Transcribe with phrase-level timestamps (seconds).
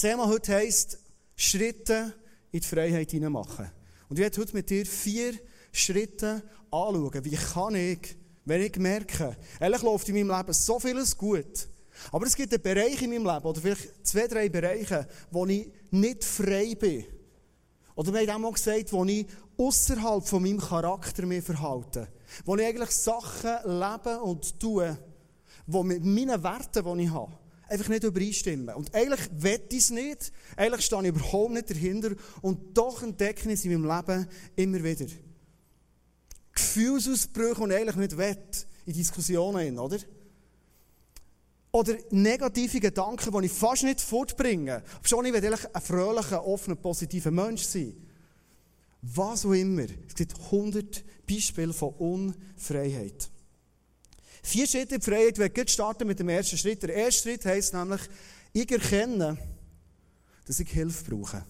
[0.00, 0.98] Das Thema heute heisst,
[1.36, 2.14] Schritte
[2.52, 3.70] in die Freiheit hineinmachen.
[4.08, 5.34] Und ich werde heute mit dir vier
[5.72, 7.22] Schritte anschauen.
[7.22, 8.16] Wie kann ich,
[8.46, 11.68] wenn ich merke, ehrlich läuft in meinem Leben so vieles gut,
[12.12, 15.70] aber es gibt einen Bereich in meinem Leben, oder vielleicht zwei, drei Bereiche, wo ich
[15.90, 17.04] nicht frei bin.
[17.94, 19.26] Oder wir haben auch gesagt, wo ich
[19.58, 22.08] außerhalb von meinem Charakter mehr verhalte.
[22.46, 24.96] Wo ich eigentlich Sachen lebe und tue,
[25.66, 27.32] die mit meinen Werten, die ich habe,
[27.70, 28.74] einfach nicht übereinstimmen.
[28.74, 30.32] Und eigentlich will ich es nicht.
[30.56, 32.10] Eigentlich stehe ich überhaupt nicht dahinter.
[32.42, 35.06] Und doch entdecke ich es in meinem Leben immer wieder.
[36.52, 38.36] Gefühlsausbrüche, ich eigentlich nicht will,
[38.86, 39.98] in Diskussionen, oder?
[41.72, 44.82] Oder negative Gedanken, die ich fast nicht fortbringe.
[45.02, 47.94] Schon ich will eigentlich ein fröhlicher, offener, positiver Mensch sein.
[49.02, 49.86] Was auch immer.
[50.08, 53.30] Es gibt 100 Beispiele von Unfreiheit.
[54.42, 55.32] Vier Schritte in die Freiheit.
[55.32, 56.82] Ich werde starten mit dem ersten Schritt.
[56.82, 58.00] Der erste Schritt heisst nämlich,
[58.52, 59.36] ich erkenne,
[60.46, 61.44] dass ich Hilfe brauche.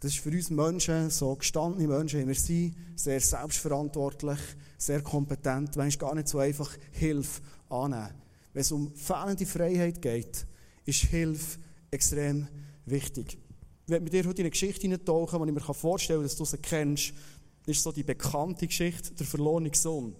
[0.00, 4.40] Das ist für uns Menschen, so gestandene Menschen, wie wir sind, sehr selbstverantwortlich,
[4.76, 8.14] sehr kompetent, wenn gar nicht so einfach Hilfe annehmen.
[8.52, 10.46] Wenn es um fehlende Freiheit geht,
[10.84, 11.58] ist Hilfe
[11.90, 12.48] extrem
[12.84, 13.38] wichtig.
[13.84, 16.36] Ich werde mit dir heute in eine Geschichte hineintauchen, die ich mir vorstellen kann, dass
[16.36, 17.12] du sie kennst.
[17.64, 20.16] Das ist so die bekannte Geschichte, der verlorene Sohn.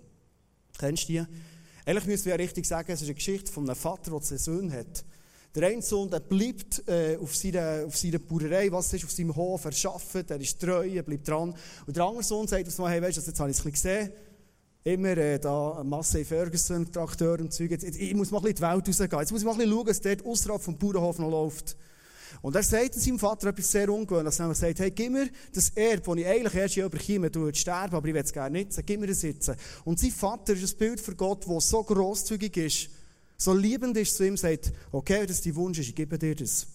[0.78, 1.24] Kennst du die?
[1.84, 4.36] Eigentlich müssen wir ja richtig sagen, es ist eine Geschichte von einem Vater, der zwei
[4.36, 5.04] Söhne hat.
[5.54, 9.36] Der eine Sohn der bleibt äh, auf, seiner, auf seiner Bauerei, was ist, auf seinem
[9.36, 11.54] Hof, er arbeitet, er ist treu, er bleibt dran.
[11.86, 14.12] Und der andere Sohn sagt auf hey, weißt du, jetzt habe ich es gesehen,
[14.84, 17.70] immer äh, da Massey Ferguson, Trakteur und Zeug.
[17.70, 19.20] Jetzt, ich muss mal ein bisschen die Welt rausgehen.
[19.20, 21.76] Jetzt muss ich mal ein bisschen schauen, was dort außerhalb vom Bauernhof noch läuft.
[22.42, 24.40] Und er sagt seinem Vater etwas sehr ungewöhnliches.
[24.40, 27.62] Er sagt, hey, gib mir das Erbe, das ich eigentlich erst hier überkomme, du würdest
[27.62, 29.52] sterben, aber ich will es gerne nicht, gib mir das jetzt.
[29.84, 32.90] Und sein Vater ist ein Bild für Gott, das so grosszügig ist,
[33.36, 36.66] so liebend ist zu ihm, sagt, okay, das dein Wunsch ist, ich gebe dir das.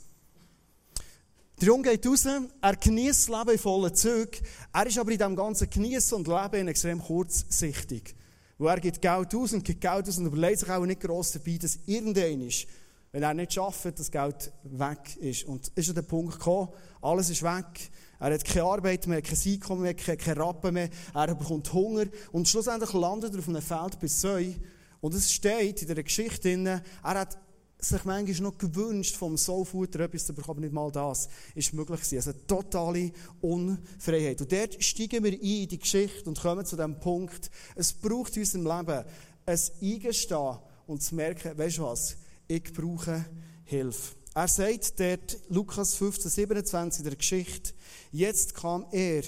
[1.60, 2.26] Der Junge geht raus,
[2.62, 4.38] er genießt das Leben in vollen Zügen.
[4.72, 8.16] Er ist aber in diesem ganzen Genießen und Leben extrem kurzsichtig.
[8.60, 11.32] Wo er gibt Geld aus und gibt Geld aus und überlegt sich auch nicht gross
[11.32, 12.68] dabei, dass irgendein ist,
[13.12, 15.46] wenn er nicht schafft, das Geld weg ist.
[15.46, 16.70] Und ist an der Punkt gekommen,
[17.02, 17.90] alles ist weg.
[18.20, 20.90] Er hat keine Arbeit mehr, kein Einkommen mehr, keine Rappen mehr.
[21.14, 22.06] Er bekommt Hunger.
[22.32, 24.52] Und schlussendlich landet er auf einem Feld bis Säu.
[25.00, 27.38] Und es steht in der Geschichte drin, er hat
[27.80, 32.02] sich manchmal noch gewünscht, vom Soulfutter etwas zu bekommen, aber nicht mal das ist möglich
[32.02, 32.18] gewesen.
[32.18, 34.42] Also totale Unfreiheit.
[34.42, 38.36] Und dort steigen wir ein in die Geschichte und kommen zu dem Punkt, es braucht
[38.36, 39.06] in unserem Leben
[39.46, 40.58] ein Eingestehen
[40.88, 43.26] und zu merken, weißt du was, ich brauche
[43.66, 44.16] Hilfe.
[44.34, 47.74] Er sagt dort, Lukas 15, 27 in der Geschichte,
[48.12, 49.24] jetzt kam er,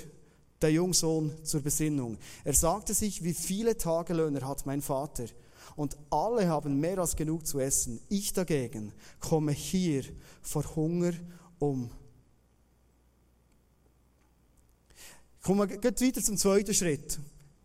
[0.62, 2.18] der Jungsohn, zur Besinnung.
[2.44, 5.25] Er sagte sich, wie viele Tagelöhner hat mein Vater?
[5.75, 8.02] Und alle haben mehr als genug zu essen.
[8.09, 10.03] Ich dagegen komme hier
[10.41, 11.13] vor Hunger
[11.58, 11.90] um.
[15.41, 17.18] Kommen wir weiter zum zweiten Schritt.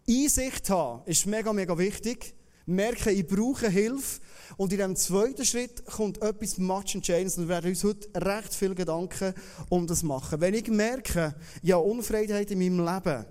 [0.09, 2.35] Einsicht haben ist mega, mega wichtig.
[2.67, 4.21] Merken, ich brauche Hilfe.
[4.57, 7.37] Und in diesem zweiten Schritt kommt etwas much entscheidendes.
[7.37, 9.35] Und wir werden uns heute recht viele Gedanken
[9.69, 10.41] um das machen.
[10.41, 13.27] Wenn ich merke, ja, Unfreiheit in meinem Leben,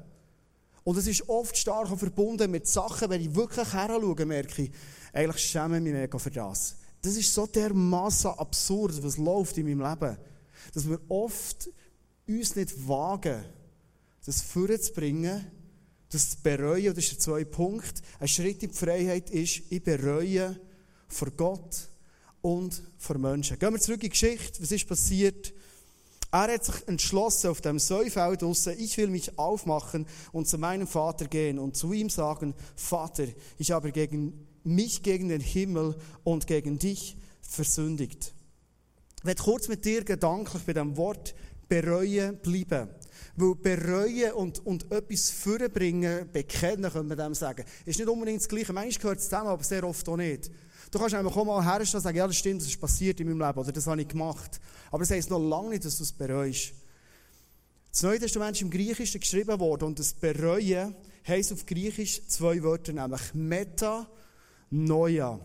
[0.84, 4.72] und es ist oft stark verbunden mit Sachen, wenn ich wirklich heranschaue, merke ich,
[5.14, 6.76] eigentlich schäme ich mich mega für das.
[7.02, 10.18] Das ist so dermassen absurd, was läuft in meinem Leben.
[10.74, 11.70] Dass wir oft
[12.28, 13.44] uns nicht wagen,
[14.26, 15.46] das vorzubringen,
[16.14, 16.94] das bereuen.
[16.94, 18.02] Das ist der zweite Punkt.
[18.20, 20.60] Ein Schritt in die Freiheit ist, ich bereue
[21.08, 21.90] vor Gott
[22.42, 23.58] und vor Menschen.
[23.58, 24.62] Gehen wir zurück in die Geschichte.
[24.62, 25.54] Was ist passiert?
[26.32, 30.88] Er hat sich entschlossen auf dem Säufeld draussen, ich will mich aufmachen und zu meinem
[30.88, 33.28] Vater gehen und zu ihm sagen, Vater,
[33.60, 38.34] ich habe gegen mich gegen den Himmel und gegen dich versündigt.
[39.20, 41.36] Ich werde kurz mit dir gedanklich bei dem Wort
[41.82, 42.90] bereuen bleiben.
[43.36, 48.48] Weil bereuen und, und etwas vorbringen, bekennen, können wir dem sagen, ist nicht unbedingt das
[48.48, 48.74] Gleiche.
[48.74, 50.52] Manchmal gehört es zusammen, aber sehr oft auch nicht.
[50.92, 53.40] Du kannst einfach mal herstellen und sagen, ja, das stimmt, das ist passiert in meinem
[53.40, 54.62] Leben oder das habe ich gemacht.
[54.92, 56.74] Aber das heisst noch lange nicht, dass du es bereust.
[57.92, 60.96] Das Neue Testament ist im Griechischen geschrieben worden und das Bereuen
[61.28, 64.08] heisst auf Griechisch zwei Wörter, nämlich Meta,
[64.70, 65.40] Noia.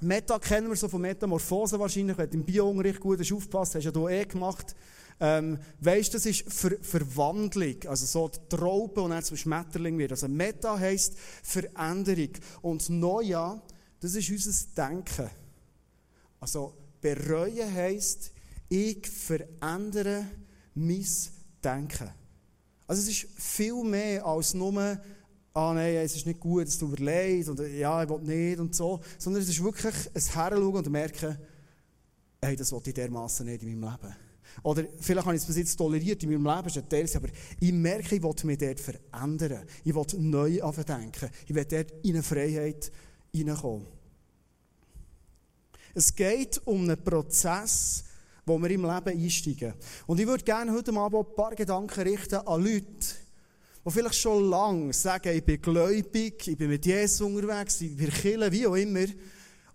[0.00, 3.84] Meta kennen wir so von Metamorphose wahrscheinlich, wenn du im Biounterricht gut hast aufgepasst, hast
[3.84, 4.74] du ja hier eh gemacht.
[5.22, 10.12] Ähm, weißt, das ist Ver Verwandlung, also so die Traube und dann zum Schmetterling wird.
[10.12, 12.30] Also Meta heisst Veränderung
[12.62, 13.62] und Noia
[14.00, 15.30] das ist unser Denken.
[16.40, 18.32] Also, bereuen heisst,
[18.68, 20.26] ich verändere
[20.74, 21.06] mein
[21.62, 22.10] Denken.
[22.86, 24.98] Also, es ist viel mehr als nur,
[25.54, 28.58] ah nein, es ist nicht gut, es tut mir leid, und ja, ich will nicht
[28.60, 29.00] und so.
[29.18, 31.38] Sondern es ist wirklich ein Heranschauen und merken,
[32.42, 34.16] hey, das wollte ich dermassen nicht in meinem Leben.
[34.62, 37.28] Oder vielleicht habe ich es bis jetzt toleriert in meinem Leben, ist ein aber
[37.60, 39.66] ich merke, ich will mich dort verändern.
[39.84, 41.30] Ich will neu denken.
[41.46, 42.90] Ich will dort in eine Freiheit
[43.32, 43.86] hineinkommen.
[45.94, 48.04] Es geht um einen Prozess,
[48.46, 49.74] wo wir im Leben einsteigen.
[50.06, 52.86] Und ich würde gerne heute Abend ein paar Gedanken richten an Leute,
[53.84, 58.10] die vielleicht schon lange sagen, ich bin gläubig, ich bin mit Jesus unterwegs, ich bin
[58.10, 59.06] Kirche, wie auch immer,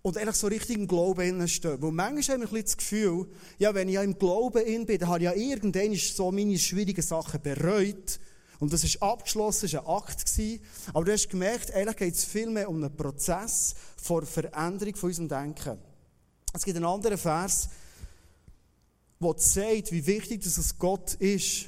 [0.02, 1.82] und eigentlich so richtig im Glauben stehen.
[1.82, 3.26] Weil manchmal haben wir das Gefühl,
[3.58, 6.56] ja, wenn ich ja im Glauben in bin, dann habe ich ja irgendwann so meine
[6.58, 8.20] schwierigen Sachen bereut.
[8.60, 10.24] Und das ist abgeschlossen, das war ein Akt.
[10.24, 10.60] Gewesen.
[10.94, 15.28] Aber du hast gemerkt, eigentlich geht es vielmehr um einen Prozess vor Veränderung von unserem
[15.28, 15.78] Denken.
[16.52, 17.68] Es gibt einen anderen Vers,
[19.18, 21.66] der zeigt, wie wichtig das Gott ist,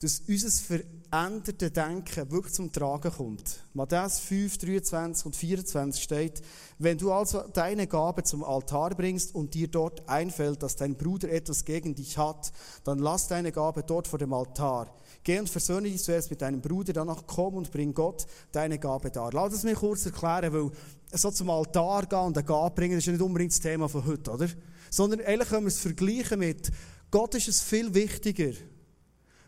[0.00, 0.80] dass unser
[1.12, 3.66] veränderte Denken wirklich zum Tragen kommt.
[3.74, 6.40] Matthäus 5, 23 und 24 steht,
[6.78, 11.30] wenn du also deine Gabe zum Altar bringst und dir dort einfällt, dass dein Bruder
[11.30, 12.50] etwas gegen dich hat,
[12.84, 14.86] dann lass deine Gabe dort vor dem Altar.
[15.22, 19.10] Geh und versöhne dich zuerst mit deinem Bruder, danach komm und bring Gott deine Gabe
[19.10, 19.34] dar.
[19.34, 20.70] Lass es mir kurz erklären, weil
[21.12, 23.86] so zum Altar gehen und eine Gabe bringen, das ist ja nicht unbedingt das Thema
[23.86, 24.48] von heute, oder?
[24.88, 26.72] Sondern eigentlich können wir es vergleichen mit,
[27.10, 28.52] Gott ist es viel wichtiger,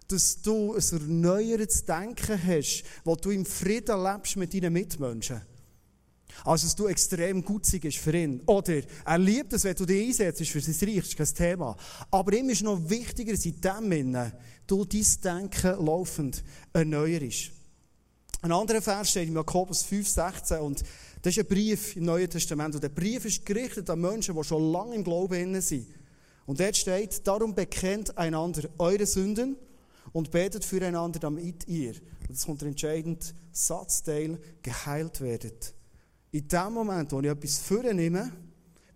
[0.09, 5.41] dass du ein erneuertes Denken hast, wo du im Frieden lebst mit deinen Mitmenschen.
[6.45, 8.41] Also, dass du extrem gutzig bist für ihn.
[8.47, 11.77] Oder er liebt es, wenn du dich einsetzt für sein Reich, das ist kein Thema.
[12.11, 14.33] Aber ihm ist noch wichtiger, dass in dem Sinne
[14.67, 16.43] du dein Denken laufend
[16.73, 17.51] erneuerst.
[18.43, 20.83] Ein anderer Vers steht in Jakobus 5,16 und
[21.23, 22.75] das ist ein Brief im Neuen Testament.
[22.75, 25.87] Und der Brief ist gerichtet an Menschen, die schon lange im Glauben sind.
[26.45, 29.57] Und dort steht, darum bekennt einander eure Sünden
[30.15, 31.95] und betet füreinander, damit ihr,
[32.29, 35.75] das kommt der entscheidende Satzteil, geheilt werdet.
[36.31, 38.31] In dem Moment, wo ich etwas vornehme,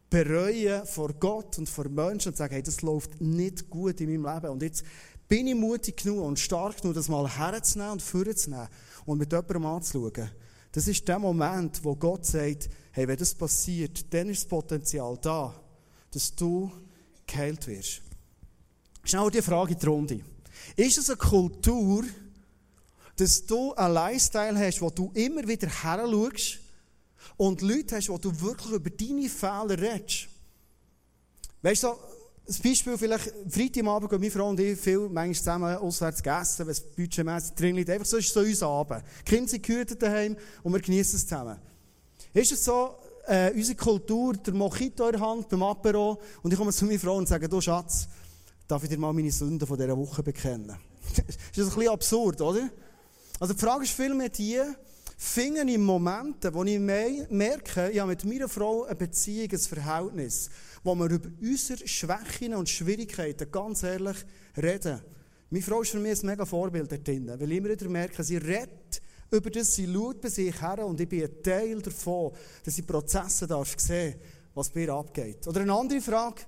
[0.09, 4.33] bereue vor Gott und vor Menschen und sage, hey, das läuft nicht gut in meinem
[4.33, 4.53] Leben.
[4.53, 4.85] Und jetzt
[5.27, 8.69] bin ich mutig genug und stark genug, das mal herzunehmen und vorzunehmen
[9.05, 10.31] und mit jemandem anzuschauen.
[10.71, 15.19] Das ist der Moment, wo Gott sagt, hey, wenn das passiert, dann ist das Potenzial
[15.21, 15.53] da,
[16.13, 16.71] dass du
[17.27, 18.03] geheilt wirst.
[19.03, 20.21] Schnell die Frage in die Runde.
[20.77, 22.05] Ist es eine Kultur,
[23.17, 26.61] dass du einen Lifestyle hast, wo du immer wieder her schaust
[27.37, 30.29] und Leute hast, wo du wirklich über deine Fehler redest?
[31.63, 36.23] Weißt du, ein Beispiel vielleicht, Freitagabend gehen meine Frau und ich viel, manchmal zusammen auswärts
[36.23, 37.91] gegessen, wenn es budgetmässig drin liegt.
[37.91, 39.03] Einfach so ist es so unser Abend.
[39.21, 41.59] Die Kinder sind gehütet daheim und wir genießen es zusammen.
[42.33, 42.95] Ist es so,
[43.27, 46.99] äh, unsere Kultur, der Mojito in der Hand beim Apero und ich komme zu meiner
[46.99, 48.09] Frau und sage, du Schatz,
[48.69, 50.77] darf ich dir mal meine Sünden von dieser Woche bekennen?
[51.17, 52.71] ist das ein bisschen absurd, oder?
[53.41, 54.61] Also die Frage ist vielmehr die,
[55.17, 60.51] finden in Momenten, wo ich merke, ich habe mit meiner Frau eine Beziehung, ein Verhältnis,
[60.85, 64.17] wo wir über unsere Schwächen und Schwierigkeiten ganz ehrlich
[64.57, 65.01] reden.
[65.51, 68.37] Meine Frau ist für mich ein mega Vorbild dort weil ich immer wieder merke, sie
[68.37, 69.01] redet
[69.31, 72.33] über das, sie schaut bei sich her und ich bin ein Teil davon,
[72.65, 74.15] dass sie Prozesse darf sehen,
[74.55, 75.47] was bei ihr abgeht.
[75.47, 76.43] Oder eine andere Frage,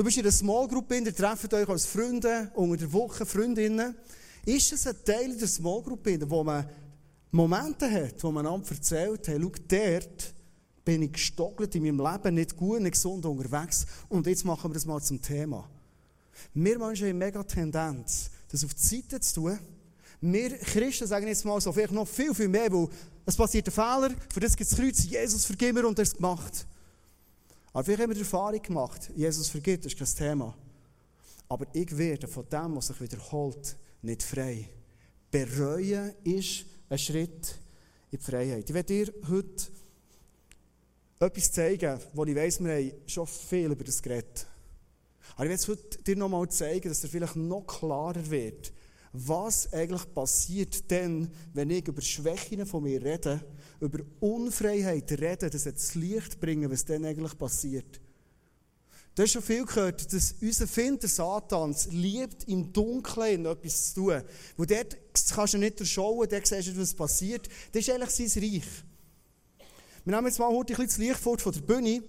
[0.00, 3.94] Du bist in einer Small Group, ihr trefft euch als Freunde unter der Woche, Freundinnen.
[4.46, 6.66] Ist es ein Teil der Small Group, wo man
[7.30, 10.34] Momente hat, wo man einander erzählt, hey, schau, dort
[10.86, 14.74] bin ich gestockelt in meinem Leben, nicht gut, nicht gesund unterwegs und jetzt machen wir
[14.74, 15.68] das mal zum Thema.
[16.54, 19.58] Wir Menschen haben mega Tendenz, das auf die Seite zu tun.
[20.22, 22.88] Wir Christen sagen jetzt mal so, vielleicht noch viel, viel mehr, weil
[23.26, 26.14] es passiert ein Fehler, für das gibt es Kreuz, Jesus vergib mir und er es
[26.14, 26.66] gemacht.
[27.72, 30.56] Aber vielleicht haben wir die Erfahrung gemacht, Jesus vergibt, das ist kein Thema.
[31.48, 34.68] Aber ich werde von dem, was sich wiederholt, nicht frei.
[35.30, 37.58] Bereuen ist ein Schritt
[38.10, 38.68] in die Freiheit.
[38.68, 39.68] Ich werde dir heute
[41.20, 44.46] etwas zeigen, wo ich weiss, wir haben schon viel über das geredet.
[45.36, 48.72] Aber ich werde heute dir noch mal zeigen, dass dir vielleicht noch klarer wird,
[49.12, 53.44] was eigentlich passiert denn, wenn ich über Schwächen von mir rede
[53.80, 58.00] über Unfreiheit reden, das ins Licht bringen, was dann eigentlich passiert.
[59.14, 64.22] Du hast schon viel gehört, dass unser Finder Satans liebt, im Dunkeln etwas zu tun.
[64.56, 64.96] Wo dort
[65.34, 67.48] kannst du nicht erschauen, dort siehst du, was passiert.
[67.72, 68.84] Das ist eigentlich sein Reich.
[70.04, 72.02] Wir nehmen jetzt mal heute ein bisschen das Licht vor von der Bühne,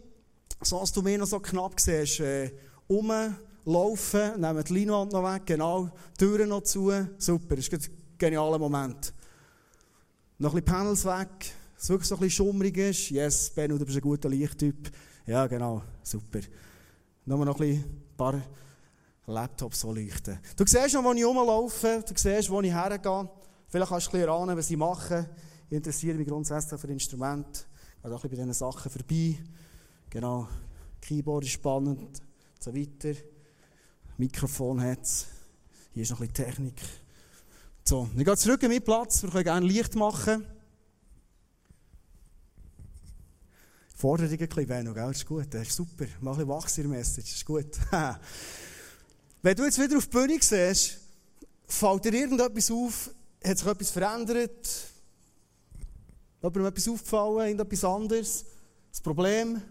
[0.62, 2.52] so dass du mir noch so knapp siehst, äh,
[2.90, 6.92] rumlaufen, nehmen die Leinwand noch weg, genau, Türen noch zu.
[7.18, 9.14] Super, das ist ein genialer Moment.
[10.38, 13.10] Noch ein bisschen Panels weg, es wirklich so ein bisschen schummrig ist.
[13.10, 14.92] Yes, Benno, du bist ein guter Lichttyp.
[15.26, 16.40] Ja, genau, super.
[17.26, 17.84] Nur noch ein
[18.16, 18.40] paar
[19.26, 20.40] Laptops so leuchten.
[20.56, 23.30] Du siehst noch, wo ich rumlaufe, du siehst, wo ich hergehe.
[23.68, 25.30] Vielleicht kannst du ein bisschen erahnen, was ich mache.
[25.70, 27.62] Ich interessiere mich grundsätzlich für Instrumente.
[27.98, 29.40] Ich gehe auch ein bisschen bei diesen Sachen vorbei.
[30.10, 30.48] Genau.
[31.02, 32.22] Keyboard ist spannend,
[32.60, 33.20] so weiter.
[34.18, 35.26] Mikrofon hat es.
[35.94, 36.80] Hier ist noch ein bisschen Technik.
[37.84, 39.24] So, ich gehe zurück in meinen Platz.
[39.24, 40.46] Wir können gerne Licht machen.
[44.02, 45.06] Forderung ein bisschen, Benno, gell?
[45.10, 46.08] Das ist gut, das ist super.
[46.22, 47.68] Mach ein bisschen Message, das ist gut.
[49.44, 50.98] Wenn du jetzt wieder auf die Bühne siehst,
[51.68, 53.12] fällt dir irgendetwas auf,
[53.46, 54.68] hat sich etwas verändert,
[56.42, 58.46] jemandem etwas aufgefallen, irgendetwas anderes,
[58.90, 59.62] das Problem.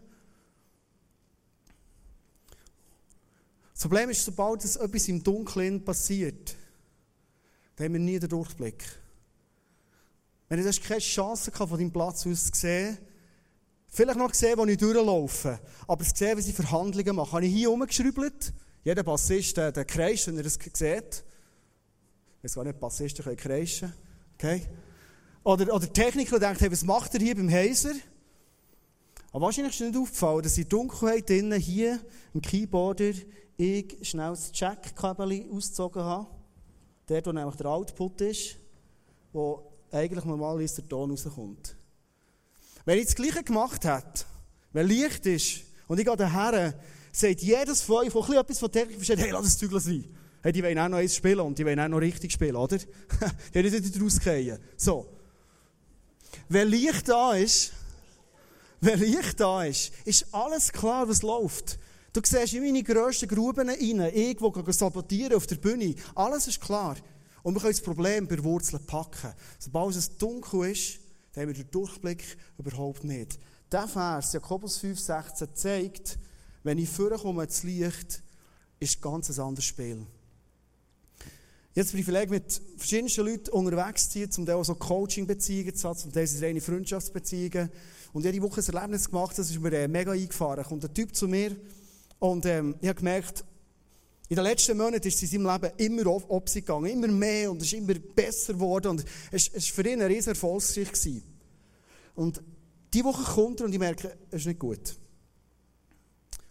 [3.74, 6.54] Das Problem ist, sobald etwas im Dunkeln passiert,
[7.74, 8.84] dann haben wir nie den Durchblick.
[10.48, 13.09] Wenn du keine Chance gehabt, von deinem Platz aus zu sehen,
[13.90, 17.32] vielleicht noch gesehen, wo ich durchlaufe, aber zu sehen, wie sie Verhandlungen machen.
[17.32, 18.52] Habe ich hier rumgeschrübelt,
[18.84, 21.24] jeder Bassist, der, der kreischt, wenn er das sieht.
[22.38, 23.92] Ich weiß gar nicht, Bassisten können kreischen.
[24.34, 24.62] Okay?
[25.44, 27.92] Oder, oder Techniker denkt, hey, was macht er hier beim Heiser?
[29.32, 32.00] Aber wahrscheinlich ist nicht aufgefallen, dass in der Dunkelheit drinnen hier
[32.34, 33.12] im Keyboarder
[33.56, 36.26] ich schnell das Jack-Kabel ausgezogen habe.
[37.06, 38.56] Dort, wo nämlich der Output ist,
[39.32, 41.76] wo eigentlich normalerweise der Ton rauskommt.
[42.84, 44.24] Wenn ich das Gleiche gemacht hätte,
[44.72, 46.74] wenn Licht ist und ich gehe daher,
[47.12, 50.04] sagt jedes von euch, der etwas von Technik versteht, hey, lass das Zeug sein.
[50.42, 52.78] Hey, die wollen auch noch eins spielen und die wollen auch noch richtig spielen, oder?
[53.54, 54.58] die wollen nicht rausgehen.
[54.76, 55.06] So.
[56.48, 57.72] Wenn Licht da ist,
[58.80, 61.78] wenn Licht da ist, ist alles klar, was läuft.
[62.12, 65.94] Du siehst in meine grössten Gruben rein, irgendwo sabotieren auf der Bühne.
[66.14, 66.96] Alles ist klar.
[67.42, 69.32] Und wir können das Problem bei Wurzeln packen.
[69.58, 70.99] Sobald es dunkel ist,
[71.32, 73.38] dann haben wir den Durchblick überhaupt nicht.
[73.70, 76.18] Der Vers, Jakobus 5,16, zeigt,
[76.62, 78.22] wenn ich vorkomme ins Licht,
[78.80, 80.06] ist ein ganz anderes Spiel.
[81.72, 87.70] Jetzt Privileg mit verschiedensten Leuten unterwegs zum Teil so Coaching-Beziehungen zum Teil sind reine Freundschaftsbeziehungen.
[88.12, 90.64] Und jede Woche ein Erlebnis gemacht, das ist mir äh, mega eingefahren.
[90.64, 91.54] kommt ein Typ zu mir
[92.18, 93.44] und ähm, ich habe gemerkt,
[94.30, 97.50] in den letzten Monaten ist es in seinem Leben immer auf, auf gegangen, immer mehr
[97.50, 101.22] und es ist immer besser geworden und es war für ihn eine riesige Erfolgsgeschichte.
[102.14, 102.40] Und
[102.94, 104.96] diese Woche kommt er und ich merke, es ist nicht gut.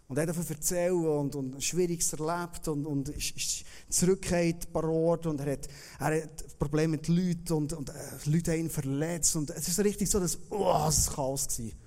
[0.10, 4.74] Und er hat davon erzählt und, und Schwieriges erlebt und, und ist, ist zurückgekehrt ein
[4.74, 5.70] paar Orte und er hat,
[6.00, 7.94] er hat Probleme mit Leuten und, und äh,
[8.26, 11.78] Leute haben ihn verletzt und es ist richtig so, dass, oh, es war Chaos gewesen.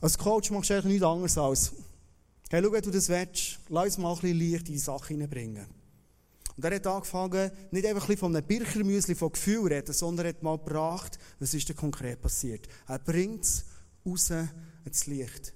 [0.00, 1.72] Als Coach machst du eigentlich nichts anderes als,
[2.50, 5.08] hey, schau, wenn du das willst, lass uns mal ein bisschen Licht in die Sache
[5.08, 5.66] hineinbringen.
[6.56, 10.30] Und er hat angefangen, nicht einfach ein von einem Birchermüsli von Gefühl reden, sondern er
[10.30, 12.66] hat mal gebracht, was ist denn konkret passiert.
[12.86, 13.64] Er bringt es
[14.04, 14.30] raus
[14.84, 15.54] ins Licht.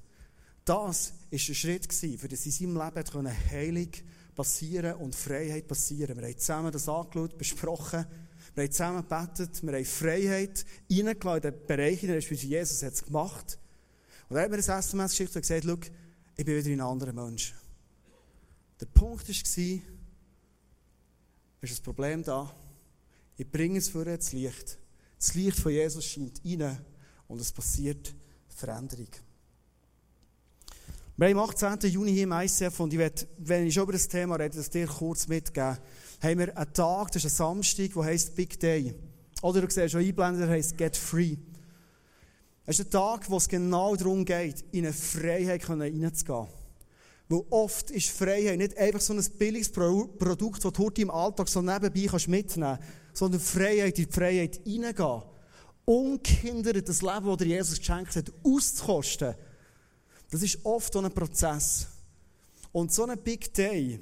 [0.65, 3.91] Das war ein Schritt, für das in seinem Leben Heilung
[4.35, 6.17] passieren und Freiheit passieren.
[6.17, 8.07] Wir haben zusammen das angeschaut, besprochen.
[8.55, 9.63] Wir haben zusammen gebetet.
[9.63, 13.59] Wir haben Freiheit reingelassen in den Bereich, in dem Jesus hat es gemacht.
[14.29, 15.77] Und er hat mir ein SMS geschickt und gesagt, schau,
[16.37, 17.55] ich bin wieder ein anderer Mensch.
[18.81, 19.35] Der Punkt war,
[21.61, 22.55] ist ein Problem da.
[23.37, 24.79] Ich bringe es für das Licht.
[25.19, 26.79] Das Licht von Jesus scheint rein
[27.29, 28.15] und es passiert
[28.49, 29.09] Veränderung.
[31.17, 31.91] Wir haben am 18.
[31.91, 34.69] Juni hier im ICF und ich werde, wenn ich schon über das Thema rede, das
[34.69, 35.79] dir kurz mitgeben.
[36.21, 38.95] Haben wir einen Tag, das ist ein Samstag, der heisst Big Day.
[39.41, 41.37] Oder du siehst schon einblenden, der heisst Get Free.
[42.67, 46.47] Es ist ein Tag, wo es genau darum geht, in eine Freiheit hineinzugehen.
[47.29, 51.63] Weil oft ist Freiheit nicht einfach so ein billiges Produkt, das du im Alltag so
[51.63, 55.23] nebenbei kannst mitnehmen kannst, sondern Freiheit in die Freiheit hineingehen.
[55.85, 59.35] Ungehindert das Leben, das dir Jesus geschenkt hat, auszukosten
[60.35, 61.87] das ist oft ein Prozess.
[62.73, 64.01] Und so ein Big Day,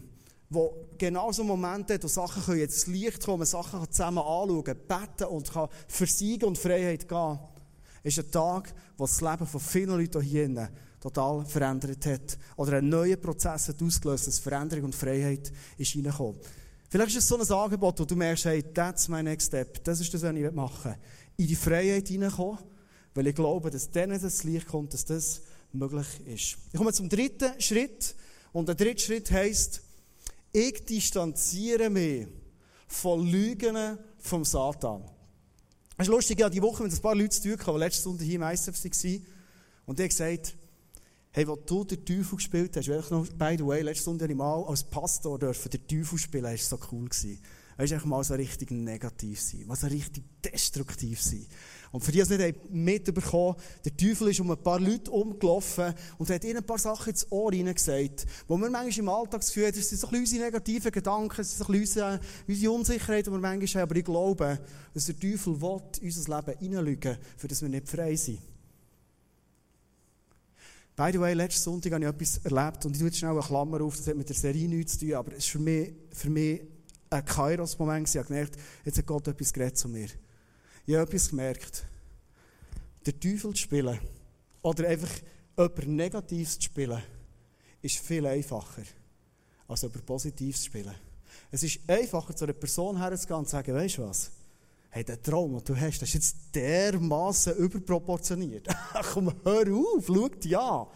[0.49, 5.53] wo genau so Momente hat, wo Sachen jetzt Licht kommen, Sachen zusammen anschauen, beten und
[5.53, 7.39] kann Sieg und Freiheit gehen,
[8.03, 12.39] ist ein Tag, wo das Leben von vielen Leuten hier total verändert hat.
[12.57, 16.41] Oder einen neuen Prozess hat ausgelöst, dass Veränderung und Freiheit ist reingekommen.
[16.89, 19.83] Vielleicht ist es so ein Angebot, wo du merkst, hey, that's my next step.
[19.83, 20.99] Das ist das, was ich machen will.
[21.39, 22.59] In die Freiheit hineinkommen,
[23.15, 25.41] weil ich glaube, dass dann das Licht kommt, dass das
[25.73, 26.59] möglich ist.
[26.71, 28.15] Ich komme zum dritten Schritt.
[28.53, 29.81] Und der dritte Schritt heisst,
[30.53, 32.27] ich distanziere mich
[32.87, 35.03] von Lügen vom Satan.
[35.97, 38.25] Es ist lustig, ja, die Woche mit ein paar Leuten zu tun, die letzte Stunde
[38.25, 39.27] hier im ISF waren.
[39.87, 40.55] Und die haben gesagt,
[41.33, 44.65] hey, wo du den Teufel gespielt hast, weil noch, by the way, letzte ich mal
[44.65, 47.09] als Pastor dürfen den Teufel spielen, das war so cool.
[47.09, 47.39] Gewesen.
[47.79, 51.47] Es war mal so richtig negativ sein, mal so richtig destruktiv sein.
[51.93, 55.93] Und für die, die es nicht mitbekommen der Teufel ist um ein paar Leute umgelaufen
[56.17, 59.77] und hat ihnen ein paar Sachen ins Ohr hineingesagt, wo wir manchmal im Alltagsgefühl haben,
[59.77, 62.19] das sind so unsere negativen Gedanken, das sind so unsere,
[62.49, 63.91] unsere Unsicherheit, die wir manchmal haben.
[63.91, 64.59] Aber ich glaube,
[64.95, 68.39] dass der Teufel will unser Leben hineinlügen, für das wir nicht frei sind.
[70.97, 73.41] By the way, letzten Sonntag habe ich etwas erlebt und ich tue jetzt schnell eine
[73.41, 75.93] Klammer auf, das hat mit der Serie nichts zu tun, aber es ist für mich,
[76.11, 76.63] für mich
[77.11, 78.09] ein Kairos-Moment.
[78.09, 80.09] Ich habe gemerkt, jetzt hat Gott etwas geredet zu mir.
[80.85, 81.85] Ich habe etwas gemerkt.
[83.07, 83.99] Der Teufel zu spielen
[84.63, 85.11] oder einfach
[85.57, 87.03] etwas Negatives zu spielen,
[87.81, 88.83] ist viel einfacher,
[89.69, 90.95] als etwas Positives zu spielen.
[91.51, 94.31] Es ist einfacher, zu einer Person herzugehen und zu sagen, weißt du was?
[94.91, 98.69] Hey, der Traum, den du hast, das ist jetzt dermaßen überproportioniert.
[99.13, 100.87] Komm, hör auf, schau ja.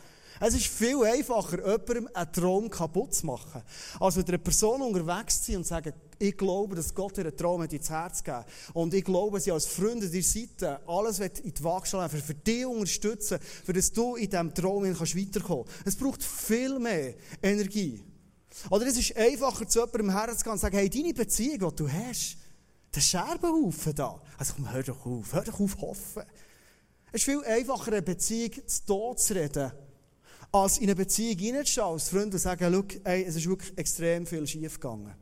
[0.40, 3.62] Es ist viel einfacher, jemandem einen Traum kaputt zu machen,
[4.00, 7.22] als mit einer Person unterwegs zu sein und zu sagen, ich glaube, dass Gott dir
[7.22, 8.44] einen Traum hat ins Herz gegeben.
[8.74, 12.66] Und ich glaube, sie als Freunde der Seite alles in die Waagschale für, für dich
[12.66, 15.86] unterstützen, für dass du in diesem Traum weiterkommen kannst.
[15.86, 18.02] Es braucht viel mehr Energie.
[18.70, 21.88] Oder es ist einfacher, zu jemandem herzugehen und zu sagen, hey, deine Beziehung, die du
[21.90, 22.38] hast,
[22.94, 24.20] der Scherbenhaufen da.
[24.38, 26.22] Also komm, hör doch auf, hör doch auf hoffen.
[27.12, 29.72] Es ist viel einfacher, eine Beziehung zu Tod zu reden,
[30.56, 34.46] als in eine Beziehung hineinzuschauen, als Freunde sagen, schau, ey, es ist wirklich extrem viel
[34.46, 35.14] schief gegangen.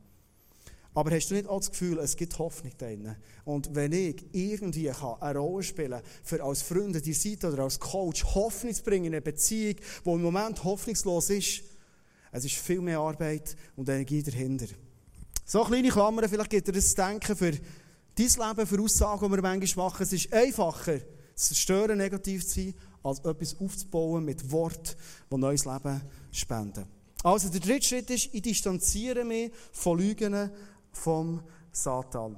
[0.93, 3.15] Aber hast du nicht auch das Gefühl, es gibt Hoffnung drin?
[3.43, 7.79] Und wenn ich irgendwie eine Rolle spielen kann, für als Freunde die Seite oder als
[7.79, 9.75] Coach Hoffnung zu bringen in eine Beziehung,
[10.05, 11.63] die im Moment hoffnungslos ist,
[12.31, 14.67] es ist viel mehr Arbeit und Energie dahinter.
[15.45, 17.59] So kleine Klammern, vielleicht gibt dir das Denken für dein
[18.15, 20.03] Leben, für Aussagen, die wir manchmal machen.
[20.03, 20.99] Es ist einfacher,
[21.35, 22.73] zu zerstören, negativ zu sein,
[23.05, 24.97] als etwas aufzubauen mit Wort,
[25.31, 26.85] die neues Leben spenden.
[27.23, 30.51] Also der dritte Schritt ist, ich distanziere mich von Lügen
[30.91, 32.37] vom Satan.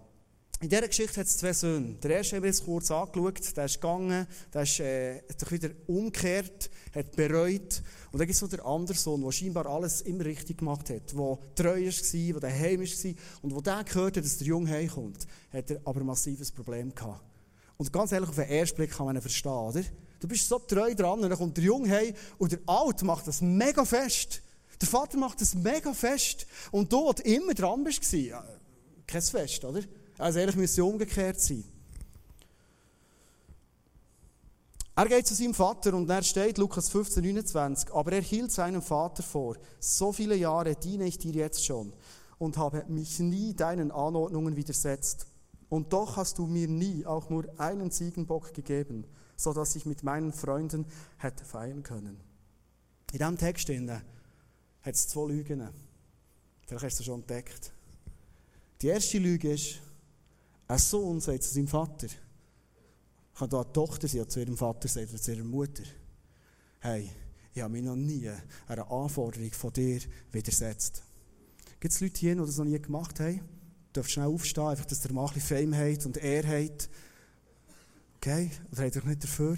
[0.59, 1.95] In dieser Geschichte hat es zwei Söhne.
[2.01, 3.55] Der erste haben wir jetzt kurz angeschaut.
[3.55, 7.83] Der ist gegangen, der ist, äh, sich wieder umgekehrt, hat bereut.
[8.11, 11.13] Und dann gibt es noch den anderen Sohn, der scheinbar alles immer richtig gemacht hat,
[11.13, 13.13] der treu war, der daheim war.
[13.43, 16.95] Und wo der gehört hat, dass der Junge heimkommt, hat er aber ein massives Problem
[16.95, 17.23] gehabt.
[17.77, 19.83] Und ganz ehrlich, auf den ersten Blick kann man ihn verstehen, oder?
[20.19, 23.27] Du bist so treu dran und dann kommt der Junge heim und der Alt macht
[23.27, 24.41] das mega fest.
[24.81, 26.45] Der Vater macht das mega fest.
[26.71, 28.01] Und du, der immer dran bist,
[29.07, 29.81] kein Fest, oder?
[30.17, 31.63] Also ehrlich müsste umgekehrt sein.
[34.95, 38.81] Er geht zu seinem Vater und er steht, Lukas 15, 29, aber er hielt seinem
[38.81, 41.93] Vater vor, so viele Jahre diene ich dir jetzt schon
[42.39, 45.27] und habe mich nie deinen Anordnungen widersetzt.
[45.69, 49.05] Und doch hast du mir nie auch nur einen Ziegenbock gegeben,
[49.37, 50.85] so dass ich mit meinen Freunden
[51.17, 52.19] hätte feiern können.
[53.13, 54.03] In diesem Text hat
[54.95, 55.69] es zwei Lügen.
[56.65, 57.71] Vielleicht hast du schon entdeckt.
[58.81, 59.79] Die erste Lüge ist,
[60.67, 62.07] ein Sohn sagt zu seinem Vater,
[63.35, 65.83] kann da eine Tochter sein, zu ihrem Vater sagt oder zu ihrer Mutter,
[66.79, 67.09] hey,
[67.53, 68.29] ich habe mich noch nie
[68.67, 71.03] einer Anforderung von dir widersetzt.
[71.79, 73.39] Gibt es Leute hier, die das noch nie gemacht haben?
[73.93, 76.89] Du darfst schnell aufstehen, einfach, dass der Mann ein Fame hat und er hat.
[78.27, 78.51] Okay?
[78.73, 79.55] Oder hat er nicht dafür?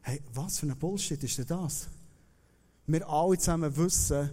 [0.00, 1.88] Hey, was für ein Bullshit ist denn das?
[2.86, 4.30] Wir alle zusammen wissen,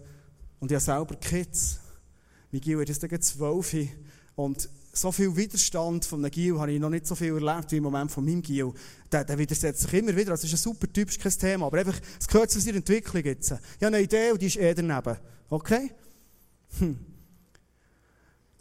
[0.62, 1.82] und ich habe selber Kids,
[2.54, 3.76] mein Gil hat jetzt zwölf
[4.36, 7.78] und so viel Widerstand von einem Gil habe ich noch nicht so viel erlebt wie
[7.78, 8.72] im Moment von meinem Gil.
[9.12, 10.32] Der, der widersetzt sich immer wieder.
[10.32, 11.66] Das ist ein super Typ, ist kein Thema.
[11.66, 13.52] Aber einfach, es gehört zu seiner Entwicklung jetzt.
[13.52, 15.18] Ich habe eine Idee und die ist eh daneben.
[15.50, 15.92] Okay?
[16.80, 16.98] Hm.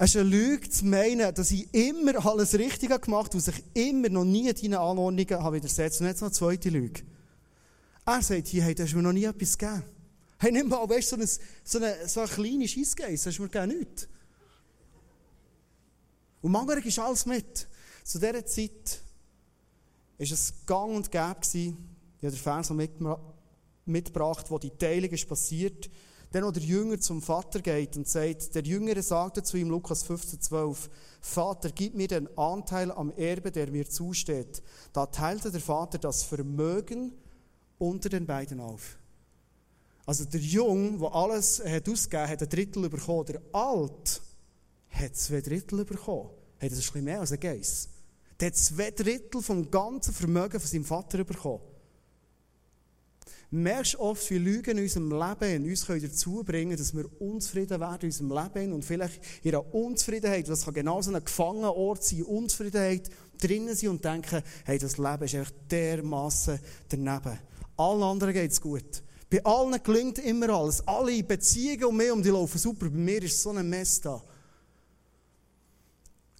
[0.05, 3.65] Es ist eine Lüge zu meinen, dass ich immer alles richtig gemacht habe und sich
[3.73, 6.03] immer noch nie deinen Anordnungen habe widersetzt.
[6.03, 7.01] Und jetzt noch eine zweite Lüge.
[8.05, 9.83] Er sagt hier, hey, du hast mir noch nie etwas gegeben.
[10.39, 11.27] Hey, nimm mal, weißt du, so eine,
[11.65, 14.07] so eine, so eine kleine Scheissgeiss, hast du mir gar nichts.
[16.43, 17.67] Und Mangerung ist alles mit.
[18.03, 19.01] Zu dieser Zeit
[20.19, 21.37] war es gang und gäbe.
[21.41, 22.71] Ich habe den Vers
[23.87, 25.89] mitgebracht, wo die Teilung ist passiert.
[26.35, 30.03] Dann, wo der Jünger zum Vater geht und sagt, der Jüngere sagte zu ihm, Lukas
[30.03, 34.61] 15, 12, Vater, gib mir den Anteil am Erbe, der mir zusteht.
[34.93, 37.13] Da teilte der Vater das Vermögen
[37.79, 38.99] unter den beiden auf.
[40.07, 43.27] Also der Jung, der alles hat ausgegeben hat, ein Drittel bekommen.
[43.27, 44.21] Der Alt
[44.89, 46.31] hat zwei Drittel bekommen.
[46.59, 47.89] Hey, das ist ein bisschen mehr als ein Geiss.
[48.41, 51.61] Der hat zwei Drittel vom ganzen Vermögen von seinem Vater bekommen.
[53.63, 58.07] Merkst oft, wie Lügen in unserem Leben uns dazu bringen dass wir unzufrieden werden in
[58.07, 63.75] unserem Leben und vielleicht in einer Unzufriedenheit, das kann genauso ein Gefangenenort sein, Unzufriedenheit drinnen
[63.77, 67.39] sein und denken, hey, das Leben ist einfach dermassen daneben.
[67.77, 69.03] Allen anderen geht es gut.
[69.31, 70.87] Bei allen gelingt immer alles.
[70.87, 72.89] Alle Beziehungen um mich um die laufen super.
[72.89, 74.23] Bei mir ist so ein Mess da.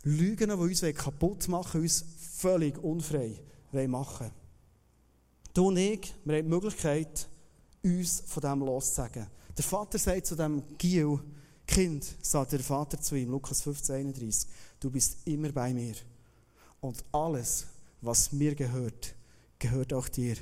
[0.03, 2.05] Lügen, die uns kaputt machen uns
[2.39, 3.41] völlig unfrei
[3.87, 4.31] machen
[5.55, 7.29] Du und ich, wir haben die Möglichkeit,
[7.85, 9.29] uns von dem loszusagen.
[9.57, 11.21] Der Vater sagt zu dem Gil,
[11.65, 15.95] Kind, sagt der Vater zu ihm, Lukas 15, 31, du bist immer bei mir.
[16.81, 17.67] Und alles,
[18.01, 19.15] was mir gehört,
[19.61, 20.37] gehört auch dir.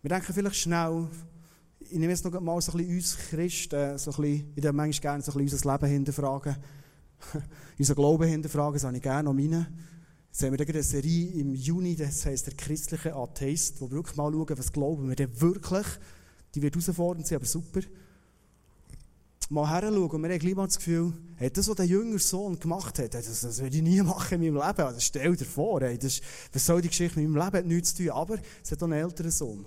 [0.00, 1.08] Wir denken vielleicht schnell,
[1.78, 4.72] ich nehme jetzt noch mal so ein bisschen uns Christen, so ein bisschen, ich darf
[4.72, 6.56] manchmal gerne so ein bisschen unser Leben hinterfragen,
[7.78, 9.66] unser Glauben hinterfragen, das habe ich gerne noch meine.
[10.42, 14.30] Haben wir eine Serie im Juni, das heisst der christliche Atheist, wo wir wirklich mal
[14.30, 15.86] schauen, was glauben wir denn wirklich.
[16.54, 17.80] Die wird herausfordernd sein, aber super.
[19.48, 22.58] Mal heranschauen und wir haben gleich mal das Gefühl, hey, das, was der jüngere Sohn
[22.58, 24.86] gemacht hat, das, das würde ich nie machen in meinem Leben.
[24.86, 26.20] Also stell dir vor, hey, das,
[26.52, 28.86] was soll die Geschichte mit meinem Leben hat nichts zu tun, aber es hat auch
[28.86, 29.64] einen älteren Sohn.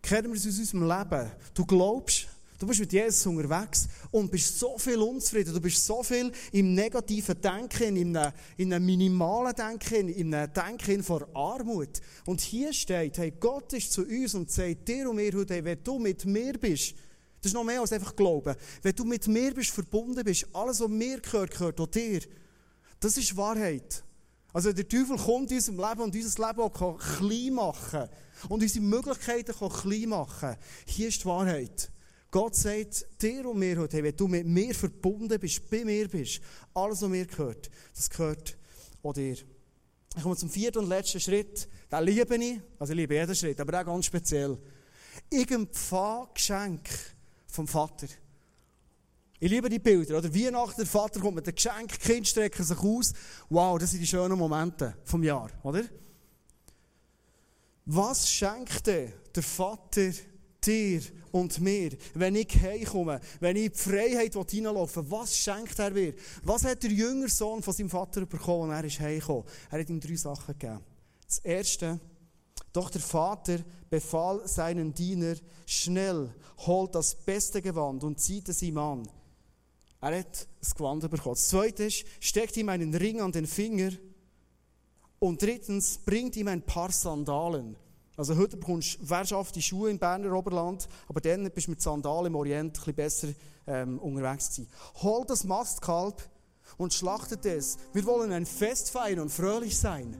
[0.00, 1.30] Kennen wir es aus unserem Leben?
[1.52, 2.28] Du glaubst,
[2.62, 5.52] du bist mit Jesus unterwegs und bist so viel unzufrieden.
[5.52, 10.52] Du bist so viel im negativen Denken, in einem, in einem minimalen Denken, in einem
[10.52, 12.00] Denken vor Armut.
[12.24, 15.64] Und hier steht, hey, Gott ist zu uns und sagt dir und mir heute, hey,
[15.64, 16.94] wenn du mit mir bist,
[17.40, 18.54] das ist noch mehr als einfach Glauben.
[18.80, 22.20] Wenn du mit mir bist, verbunden bist, alles, was mir gehört, gehört auch dir.
[23.00, 24.04] Das ist Wahrheit.
[24.52, 28.08] Also der Teufel kommt in unserem Leben und unser Leben auch klein machen
[28.48, 30.56] und unsere Möglichkeiten klein machen.
[30.86, 31.91] Hier ist die Wahrheit.
[32.32, 36.40] Gott sagt dir und mir heute, wenn du mit mir verbunden bist, bei mir bist,
[36.72, 38.56] alles, was mir gehört, das gehört
[39.02, 39.36] auch dir.
[40.16, 41.68] Ich komme zum vierten und letzten Schritt.
[41.90, 44.56] Den liebe ich, also ich liebe jeden Schritt, aber auch ganz speziell.
[45.28, 46.88] Ich empfange Geschenk
[47.48, 48.06] vom Vater.
[49.38, 50.16] Ich liebe die Bilder.
[50.16, 53.12] Oder Weihnachten, der Vater kommt mit einem Geschenk, Kinder strecken sich aus.
[53.50, 55.84] Wow, das sind die schönen Momente vom Jahr, oder?
[57.84, 60.12] Was schenkt der Vater
[60.66, 65.90] dir und mir, wenn ich heimkomme, wenn ich in die Freiheit hineinlaufe, was schenkt er
[65.90, 66.14] mir?
[66.42, 69.44] Was hat der jüngere Sohn von seinem Vater bekommen, als er ist heimgekommen?
[69.70, 70.80] Er hat ihm drei Sachen gegeben.
[71.26, 72.00] Das erste,
[72.72, 73.58] doch der Vater
[73.90, 79.08] befahl seinen Diener, schnell, holt das beste Gewand und zieht es ihm an.
[80.00, 81.34] Er hat das Gewand bekommen.
[81.34, 83.92] Das zweite ist, steckt ihm einen Ring an den Finger.
[85.20, 87.76] Und drittens, bringt ihm ein paar Sandalen.
[88.16, 92.26] Also heute bekommst du wehrschafte Schuhe im Berner Oberland, aber dann bist du mit Sandalen
[92.26, 93.28] im Orient ein besser
[93.66, 94.70] ähm, unterwegs gewesen.
[95.02, 96.22] Hol das Mastkalb
[96.76, 97.78] und schlachtet es.
[97.92, 100.16] Wir wollen ein Fest feiern und fröhlich sein.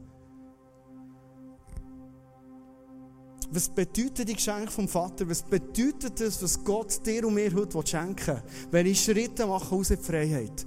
[3.51, 5.29] Was bedeutet die Geschenke vom Vater?
[5.29, 9.89] Was bedeutet das, was Gott dir und mir heute schenken will, ich Schritte mache aus
[9.89, 10.65] der Freiheit?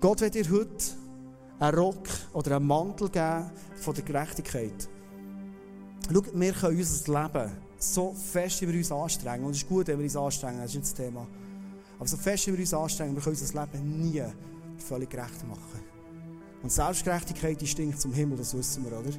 [0.00, 0.84] Gott wird dir heute
[1.58, 4.88] einen Rock oder einen Mantel geben von der Gerechtigkeit.
[6.06, 9.44] Schau, wir können unser Leben so fest über uns anstrengen.
[9.44, 11.26] Und es ist gut, wenn wir uns anstrengen, das ist nicht das Thema.
[11.98, 14.22] Aber so fest über uns anstrengen, wir können unser Leben nie
[14.78, 15.80] völlig gerecht machen.
[16.62, 19.10] Und Selbstgerechtigkeit, die stinkt zum Himmel, das wissen wir, oder?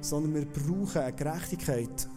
[0.00, 2.08] sondern wir brauchen eine Gerechtigkeit,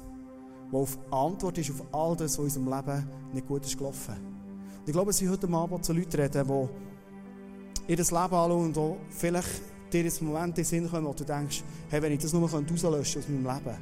[0.71, 4.15] die auf Antwort ist auf all das, was in unserem Leben nicht gut ist gelaufen.
[4.15, 8.97] Und ich glaube, dass ich heute Abend zu Leuten reden, die ihr Leben anschauen und
[9.09, 9.61] vielleicht
[9.93, 12.49] dir jetzt Moment in den Sinn kommen, wo du denkst, hey, wenn ich das nur
[12.49, 13.77] rauslöschen aus meinem Leben,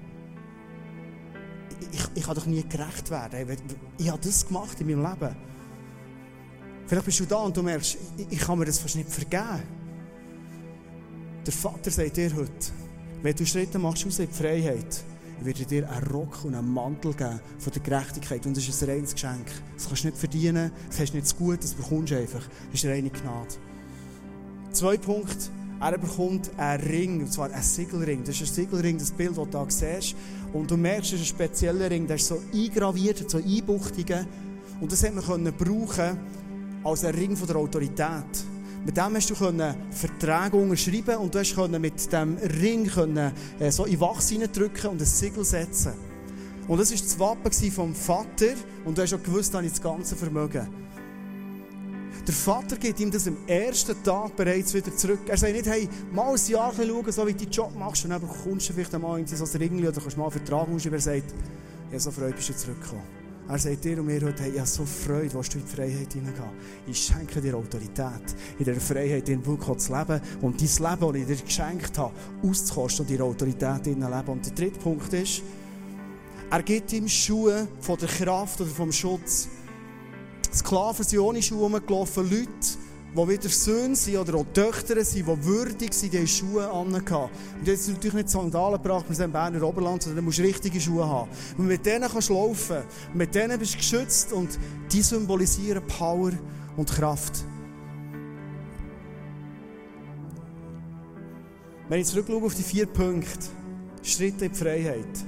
[1.91, 3.57] ich, ich kann doch nie gerecht werden.
[3.97, 5.35] Ich habe das gemacht in meinem Leben.
[6.87, 9.61] Vielleicht bist du da und du merkst, ich, ich kann mir das fast nicht vergeben.
[11.45, 12.51] Der Vater sagt dir heute,
[13.21, 15.03] wenn du Schritte machst aus die Freiheit,
[15.41, 18.45] wird dir einen Rock und einen Mantel geben von der Gerechtigkeit.
[18.45, 19.47] Und das ist ein reines Geschenk.
[19.75, 22.43] Das kannst du nicht verdienen, das hast du nicht zu gut, das bekommst du einfach.
[22.71, 23.55] Das ist reine Gnade.
[24.71, 25.49] Zwei Punkte.
[25.81, 28.23] Er bekommt einen Ring, und zwar einen Siegelring.
[28.23, 30.15] Das ist ein Siegelring, das Bild, das du da siehst.
[30.53, 34.27] Und du merkst, es ist ein spezieller Ring, der ist so eingraviert, so Einbuchtungen.
[34.79, 36.19] Und das hat man können brauchen
[36.83, 38.45] als ein Ring von der Autorität.
[38.85, 43.85] Mit dem hast du Verträge unterschreiben und du hast mit dem Ring können, äh, so
[43.85, 45.93] in Wachs drücken und ein Siegel setzen.
[46.67, 48.53] Und das war das Wappen vom Vater
[48.85, 50.67] und du hast auch gewusst, dass ich das ganze Vermögen.
[52.27, 55.21] Der Vater gibt ihm das am ersten Tag bereits wieder zurück.
[55.27, 58.11] Er sagt nicht, hey, mal ein Jahr schauen, so wie du deinen Job machst, und
[58.11, 60.95] dann bekommst du vielleicht einmal so ein Ring oder kannst mal einen Vertrag unterschreiben.
[60.95, 61.33] Er sagt,
[61.91, 63.03] ja, so freut bist du zurückgekommen.
[63.49, 65.75] Er sagt dir und mir heute, hey, ich habe so Freude, was du in die
[65.75, 66.45] Freiheit hineingehst.
[66.87, 71.15] Ich schenke dir Autorität, in der Freiheit in wirklich zu leben und dein Leben, das
[71.15, 74.27] ich dir geschenkt habe, auszukosten und in Autorität leben.
[74.27, 75.41] Und der dritte Punkt ist,
[76.51, 79.49] er gibt ihm Schuhe von der Kraft oder vom Schutz.
[80.53, 82.49] Sklaven sind ohne Schuhe rumgelaufen, Leute,
[83.13, 87.31] die wieder Söhne sind oder auch Töchter sind, die würdig sind, die haben Schuhe angehabt.
[87.59, 90.79] Und jetzt natürlich nicht Sandalen gebracht, wir sind im Berner Oberland, sondern du musst richtige
[90.79, 91.29] Schuhe haben.
[91.57, 92.83] Und mit denen kannst du laufen.
[93.13, 94.57] Mit denen bist du geschützt und
[94.91, 96.31] die symbolisieren Power
[96.77, 97.43] und Kraft.
[101.89, 103.47] Wenn ich zurückschaue auf die vier Punkte,
[104.03, 105.25] Schritte in die Freiheit.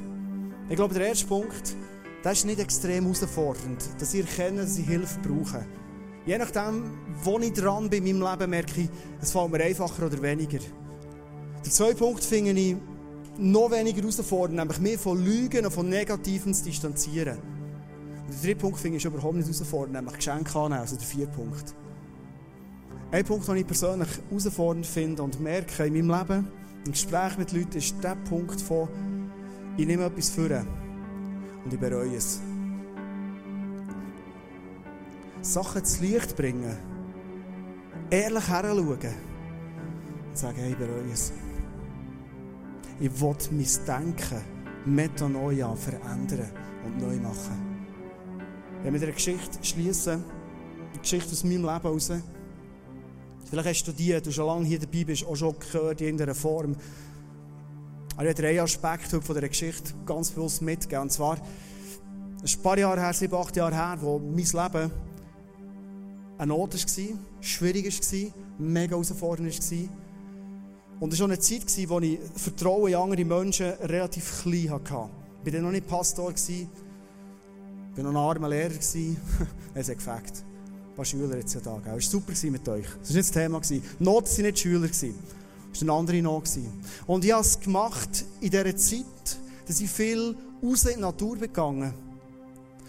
[0.70, 1.76] Ich glaube, der erste Punkt,
[2.24, 5.66] das ist nicht extrem herausfordernd, dass ihr erkennen, dass sie Hilfe brauchen.
[6.26, 8.90] Je nachdem, wo ich dran bin in meinem Leben, merke ich,
[9.22, 10.60] es fällt mir einfacher oder weniger.
[11.66, 12.78] Der zweite Punkt finde ich,
[13.38, 17.40] noch weniger herausfordern, nämlich mehr von Lügen und von Negativen zu distanzieren.
[17.40, 21.34] Und der dritte Punkt finde ich überhaupt nicht herausfordernd, nämlich Geschenke annehmen, also der vierte
[21.34, 21.76] Punkt.
[23.12, 26.48] Ein Punkt, den ich persönlich herausfordernd finde und merke in meinem Leben,
[26.86, 28.88] im Gespräch mit Leuten, ist der Punkt von,
[29.76, 30.50] ich nehme etwas vor
[31.64, 32.42] und ich bereue es.
[35.42, 36.78] Sachen zu Licht bringen,
[38.10, 38.98] ehrlich heranschauen
[40.30, 41.34] und sagen, hey, ich bereue es.
[43.00, 44.42] Ich will mein Denken
[44.86, 46.52] Metanoia verändern
[46.86, 47.74] und neu machen.
[48.78, 50.24] Wenn wir mit einer Geschichte schließen,
[50.92, 52.12] eine Geschichte aus meinem Leben heraus,
[53.50, 56.36] vielleicht hast du die, du schon lange hier dabei bist, auch schon gehört in irgendeiner
[56.36, 56.76] Form.
[58.22, 61.04] Ich drei Aspekte von dieser Geschichte ganz bewusst mitgegeben.
[61.04, 64.92] Und zwar, ein paar Jahre her, sieben, acht Jahre her, wo mein Leben
[66.38, 69.90] eine Not war, schwierig war, mega herausfordernd war.
[71.00, 74.70] Und es war auch eine Zeit, in der ich Vertrauen in andere Menschen relativ klein
[74.70, 75.10] hatte.
[75.44, 76.68] Ich war noch nicht Pastor, ich
[77.96, 78.72] war noch ein armer Lehrer.
[79.74, 80.44] es hat gefällt.
[80.94, 81.80] Ein paar Schüler jetzt ja da.
[81.80, 82.86] Es war super mit euch.
[83.00, 83.62] Das war nicht das Thema.
[84.00, 84.90] Not waren nicht Schüler.
[85.74, 86.50] War eine andere Not.
[87.08, 89.06] Und ich habe es gemacht in dieser Zeit,
[89.68, 91.94] dass ich viel raus in die Natur begangen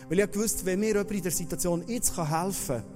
[0.08, 2.94] Weil ich wusste, wenn mir jemand in der Situation jetzt helfen kann,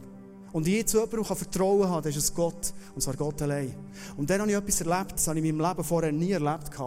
[0.53, 2.73] und ich zu jemandem Vertrauen kann, dann ist es Gott.
[2.95, 3.75] Und zwar Gott allein.
[4.17, 6.71] Und dann habe ich etwas erlebt, das habe ich in meinem Leben vorher nie erlebt.
[6.73, 6.79] Ich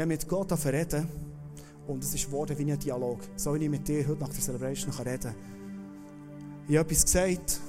[0.00, 1.08] habe mit Gott reden
[1.86, 3.18] und es ist geworden wie ein Dialog.
[3.36, 5.34] So wie ich mit dir heute nach der Celebration reden kann.
[6.68, 7.60] Ich habe etwas gesagt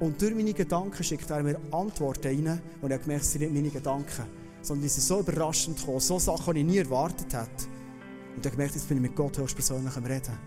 [0.00, 3.42] und durch meine Gedanken schickt er mir Antworten rein und ich habe gemerkt, es sind
[3.42, 4.24] nicht meine Gedanken,
[4.62, 7.68] sondern die sind so überraschend gekommen, so Sachen, die ich nie erwartet hätte.
[8.34, 10.38] Und ich habe gemerkt, jetzt bin ich mit Gott höchstpersönlich am Reden.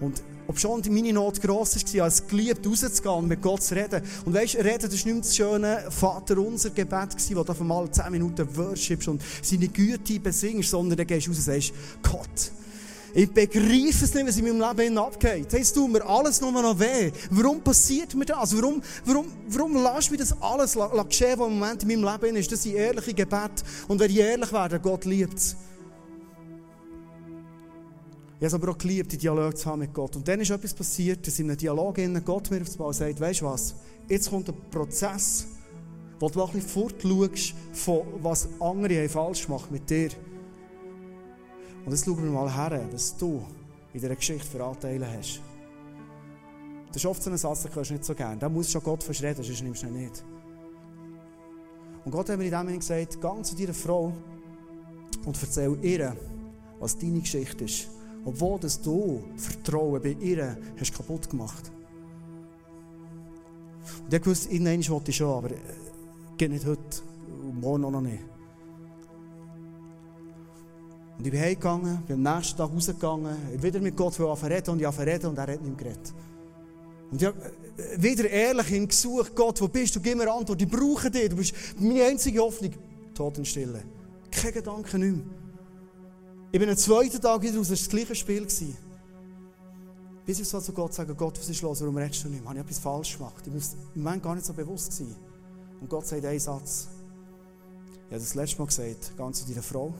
[0.00, 4.02] Und ob schon meine Not gross war, als geliebt rauszugehen und mit Gott zu reden.
[4.24, 7.60] Und weißt du, reden, das war nicht das schöne Vater unser Gebet, das du auf
[7.60, 11.72] einmal 10 Minuten worshipst und seine Güte besingst, sondern dann gehst du raus und sagst,
[12.02, 12.52] Gott,
[13.16, 15.50] ich begreife es nicht, was in meinem Leben abgeht.
[15.50, 17.10] Hey, es tut mir alles nur noch weh.
[17.30, 18.54] Warum passiert mir das?
[18.54, 20.76] Warum, warum, warum lass mich das alles
[21.08, 22.52] geschehen, was im Moment in meinem Leben ist?
[22.52, 23.64] Das sind ehrliche Gebete.
[23.88, 25.56] Und wenn ich ehrlich werde, Gott liebt es.
[28.38, 30.14] Ich habe es aber auch geliebt, die Dialog zu haben mit Gott.
[30.14, 33.18] Und dann ist etwas passiert, dass in einem Dialog in Gott mir aufs Mal sagt,
[33.18, 33.76] weißt du was,
[34.10, 35.46] jetzt kommt ein Prozess,
[36.20, 40.10] wo du ein bisschen fortschaust von was andere falsch machen mit dir.
[41.86, 43.44] Und jetzt schauen wir mal her, was du
[43.92, 45.40] in dieser Geschichte für Anteile hast.
[46.88, 48.38] Das ist oft so ein Satz, den hörst du nicht so gerne.
[48.38, 50.24] Da muss schon Gott verschreden, sonst nimmst du ihn nicht.
[52.04, 54.12] Und Gott hat mir in dem Moment gesagt, geh zu deiner Frau
[55.24, 56.16] und erzähl ihr,
[56.80, 57.88] was deine Geschichte ist.
[58.24, 61.70] Obwohl dass du Vertrauen bei ihr hast kaputt gemacht.
[64.04, 65.58] Und ich wusste, irgendwann wollte ich schon, aber äh,
[66.36, 67.02] geht nicht heute
[67.60, 68.35] morgen noch nicht.
[71.18, 74.98] Und ich bin heimgegangen, bin am nächsten Tag rausgegangen, wieder mit Gott reden und ich
[74.98, 76.14] reden und er hat nicht mehr geredet.
[77.10, 77.38] Und ich habe
[77.78, 80.00] äh, wieder ehrlich ihn gesucht, Gott, wo bist du?
[80.00, 82.72] Gib mir Antwort, ich brauche dich, du bist meine einzige Hoffnung.
[83.14, 83.82] Totenstille.
[84.30, 85.24] Kein Gedanke nicht mehr.
[86.52, 88.46] Ich bin am zweiten Tag wieder raus, es war das gleiche Spiel.
[90.26, 92.50] Bis ich so zu Gott sage, Gott, was ist los, warum redest du nicht mehr?
[92.50, 93.44] Habe ich etwas falsch gemacht?
[93.46, 93.60] Ich war
[93.94, 94.90] im Moment gar nicht so bewusst.
[94.90, 95.14] Gewesen.
[95.80, 96.88] Und Gott sagt einen Satz.
[98.08, 99.94] Ich habe das letzte Mal gesagt, ganz zu deiner Frau.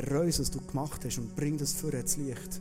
[0.00, 2.60] Bereue was du gemacht hast und bring das für ins Licht.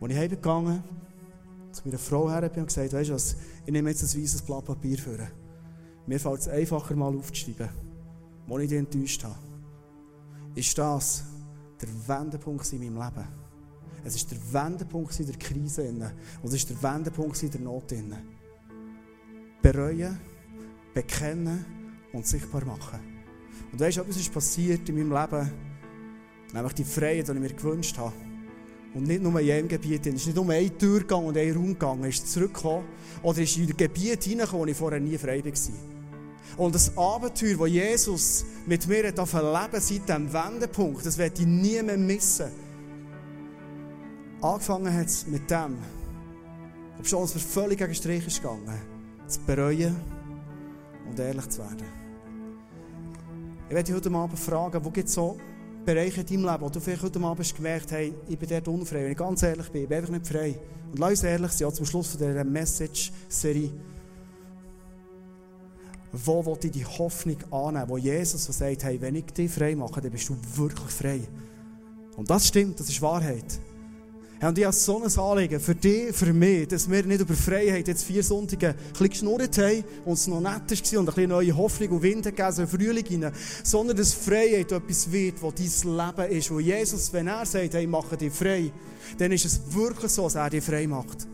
[0.00, 0.82] Als ich heimgegangen
[1.70, 4.64] zu meiner Frau her und gesagt, weißt du was, ich nehme jetzt ein weißes Blatt
[4.64, 5.28] Papier für.
[6.04, 7.68] Mir fällt es einfacher mal aufzuschreiben
[8.48, 9.38] wo ich dich enttäuscht habe,
[10.56, 11.24] ist das
[11.80, 13.28] der Wendepunkt in meinem Leben.
[14.04, 15.88] Es ist der Wendepunkt in der Krise.
[15.88, 17.92] Und es ist der Wendepunkt in der Not.
[19.62, 20.18] Bereuen,
[20.94, 21.64] bekennen
[22.12, 23.15] und sichtbar machen.
[23.72, 25.50] Und weißt du, etwas ist passiert in meinem Leben,
[26.52, 28.12] nämlich die Freiheit, die ich mir gewünscht habe.
[28.94, 30.06] Und nicht nur in jedem Gebiet.
[30.06, 32.04] Es ist nicht um eine Tür gegangen und einen Raum gegangen.
[32.04, 32.86] Es ist zurückgekommen
[33.22, 35.52] oder ist in ein Gebiet hineingekommen, wo ich vorher nie frei war.
[36.56, 41.46] Und das Abenteuer, das Jesus mit mir hat erleben seit diesem Wendepunkt, das werde ich
[41.46, 42.46] nie mehr missen.
[44.40, 45.76] Angefangen hat es mit dem,
[46.98, 48.80] ob schon es mir völlig gegen Strich ist gegangen,
[49.26, 49.96] zu bereuen
[51.10, 52.05] und ehrlich zu werden.
[53.68, 55.36] Ich werde dich heute Abend fragen, wo gibt es so
[55.84, 58.68] Bereiche in deinem Leben, wo du vielleicht heute Abend gemerkt hast, hey, ich bin dort
[58.68, 59.04] unfrei.
[59.04, 60.54] Wenn ich ganz ehrlich bin, ich bin einfach nicht frei.
[60.90, 63.72] Und lass uns ehrlich sein, zum Schluss von dieser Message-Serie
[66.24, 70.00] wo will ich die Hoffnung annehmen, wo Jesus sagt, hey, wenn ich dich frei mache,
[70.00, 71.20] dann bist du wirklich frei.
[72.16, 73.60] Und das stimmt, das ist Wahrheit.
[74.42, 77.88] Und ich habe so ein Anliegen für dich, für mich, dass wir nicht über Freiheit
[77.88, 81.28] jetzt vier Sonntage ein bisschen geschnurrt haben und es noch nett war und ein bisschen
[81.30, 83.32] neue Hoffnung und Wind gegeben, so Frühling rein,
[83.64, 87.86] sondern dass Freiheit etwas wird, wo dein Leben ist, wo Jesus, wenn er sagt, hey,
[87.86, 88.70] mache dich frei,
[89.16, 91.26] dann ist es wirklich so, dass er dich frei macht.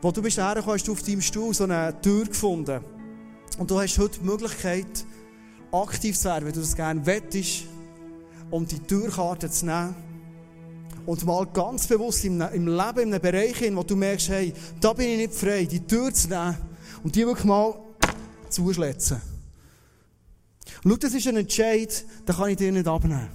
[0.00, 2.80] Wo du bist hergekommen, hast du auf deinem Stuhl so eine Tür gefunden.
[3.58, 4.86] Und du hast heute die Möglichkeit,
[5.72, 7.64] aktiv zu werden, wenn du das gerne wettest,
[8.50, 10.11] um die Türkarte zu nehmen
[11.06, 14.52] und mal ganz bewusst im, im Leben, in einem Bereich, in wo du merkst, hey,
[14.80, 16.56] da bin ich nicht frei, die Tür zu nehmen
[17.02, 17.74] und die wirklich mal
[18.48, 19.20] zuschlätzen.
[20.82, 23.28] schau, das ist ein Entscheid, den kann ich dir nicht abnehmen.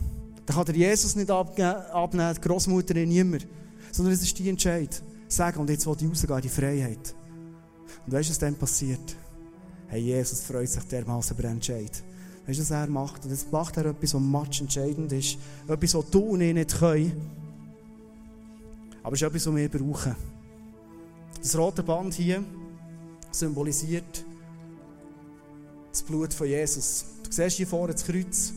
[0.47, 3.47] Den kann dir Jesus nicht abnehmen, die Großmutter nicht niemand.
[3.91, 5.01] Sondern es ist dein Entscheid.
[5.27, 7.15] Sagen, und jetzt will ich rausgehen, die Freiheit.
[8.05, 9.15] Und weißt du, was dann passiert?
[9.87, 11.91] Hey, Jesus freut sich dermaßen über den Entscheid.
[12.45, 13.25] Weißt du, was er macht?
[13.25, 15.37] Und jetzt macht er etwas, was match entscheidend ist.
[15.67, 17.46] Etwas, was du und ich nicht können.
[19.07, 20.15] Aber es ist etwas, was wir brauchen.
[21.41, 22.43] Das rote Band hier
[23.31, 24.25] symbolisiert
[25.89, 27.05] das Blut von Jesus.
[27.23, 28.51] Du siehst hier vorne das Kreuz,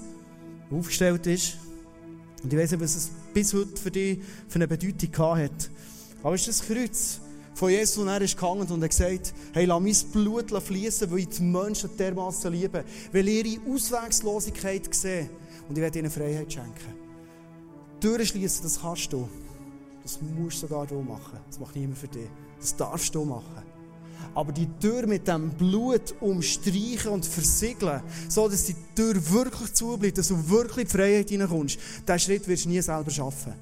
[0.69, 1.57] das aufgestellt ist.
[2.43, 5.71] Und ich weiß nicht, was es bis heute für dich für eine Bedeutung hat.
[6.21, 7.21] Aber es ist das Kreuz
[7.55, 11.19] von Jesus und er ist gegangen und hat gesagt, hey, lass mein Blut fließen, weil
[11.21, 15.31] ich die Menschen dermaßen liebe, weil ihre Auswegslosigkeit sehen
[15.69, 16.93] und ich werde ihnen Freiheit schenken.
[18.01, 19.29] Türen schließen, das kannst du.
[20.11, 21.38] Das musst sogar du machen.
[21.46, 22.29] Das macht niemand für dich.
[22.59, 23.62] Das darfst du machen.
[24.35, 30.18] Aber die Tür mit dem Blut umstreichen und versiegeln, so dass die Tür wirklich zubleibt,
[30.18, 33.55] dass du wirklich in die Freiheit hineinkommst, diesen Schritt wirst du nie selber schaffen.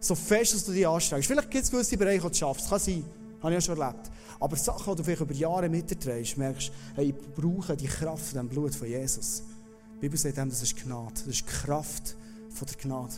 [0.00, 1.28] So fest, dass du dich anstrengst.
[1.28, 2.64] Vielleicht gibt es gewisse Bereiche, die du schaffst.
[2.64, 3.04] Das kann sein.
[3.42, 4.10] Habe ich ja schon erlebt.
[4.40, 8.38] Aber Sachen, die du vielleicht über Jahre mitträgst, merkst, hey, ich brauche die Kraft von
[8.38, 9.42] dem Blut von Jesus.
[9.96, 11.12] Die Bibel sagt dem, das ist Gnade.
[11.14, 12.16] Das ist die Kraft
[12.50, 13.14] von der Gnade.